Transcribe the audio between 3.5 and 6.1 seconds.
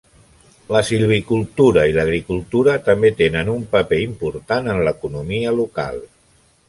un paper important en l'economia local.